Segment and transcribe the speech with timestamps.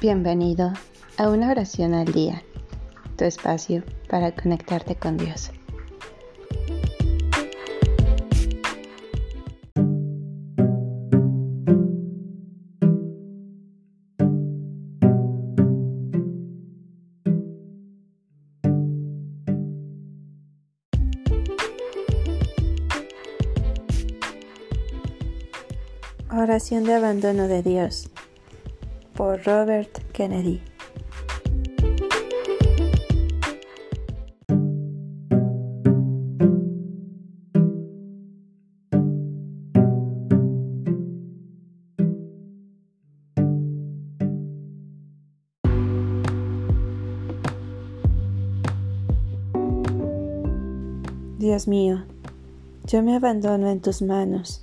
[0.00, 0.72] Bienvenido
[1.16, 2.44] a una oración al día,
[3.16, 5.50] tu espacio para conectarte con Dios.
[26.30, 28.08] Oración de abandono de Dios
[29.18, 30.62] por Robert Kennedy.
[51.38, 52.04] Dios mío,
[52.86, 54.62] yo me abandono en tus manos.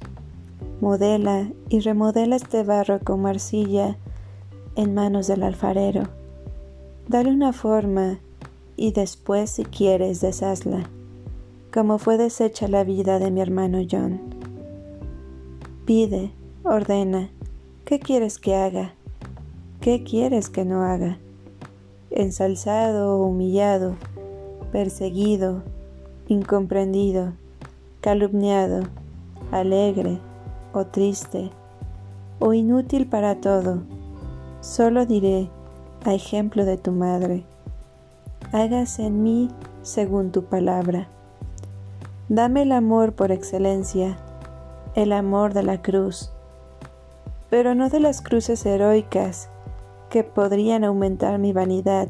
[0.79, 3.97] Modela y remodela este barro con arcilla
[4.75, 6.03] en manos del alfarero.
[7.07, 8.19] Dale una forma
[8.75, 10.89] y después, si quieres, deshazla,
[11.73, 14.19] como fue deshecha la vida de mi hermano John.
[15.85, 16.31] Pide,
[16.63, 17.29] ordena,
[17.85, 18.93] ¿qué quieres que haga?
[19.81, 21.19] ¿Qué quieres que no haga?
[22.09, 23.95] Ensalzado o humillado,
[24.71, 25.63] perseguido,
[26.27, 27.33] incomprendido,
[28.01, 28.83] calumniado,
[29.51, 30.19] alegre
[30.73, 31.51] o triste,
[32.39, 33.83] o inútil para todo
[34.65, 35.47] Solo diré,
[36.05, 37.43] a ejemplo de tu madre,
[38.51, 39.51] hágase en mí
[39.83, 41.07] según tu palabra.
[42.29, 44.17] Dame el amor por excelencia,
[44.95, 46.31] el amor de la cruz,
[47.51, 49.49] pero no de las cruces heroicas
[50.09, 52.07] que podrían aumentar mi vanidad,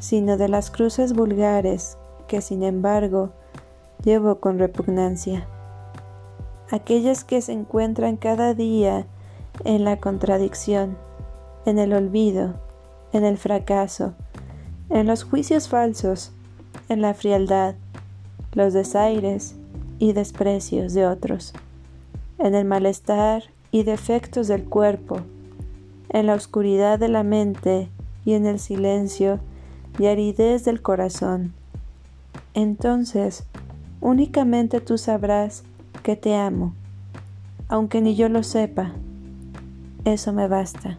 [0.00, 3.30] sino de las cruces vulgares que sin embargo
[4.02, 5.46] llevo con repugnancia.
[6.72, 9.06] Aquellas que se encuentran cada día
[9.64, 11.07] en la contradicción
[11.68, 12.54] en el olvido,
[13.12, 14.14] en el fracaso,
[14.88, 16.32] en los juicios falsos,
[16.88, 17.74] en la frialdad,
[18.54, 19.54] los desaires
[19.98, 21.52] y desprecios de otros,
[22.38, 25.20] en el malestar y defectos del cuerpo,
[26.08, 27.90] en la oscuridad de la mente
[28.24, 29.38] y en el silencio
[29.98, 31.52] y aridez del corazón.
[32.54, 33.44] Entonces,
[34.00, 35.64] únicamente tú sabrás
[36.02, 36.72] que te amo,
[37.68, 38.92] aunque ni yo lo sepa.
[40.06, 40.98] Eso me basta.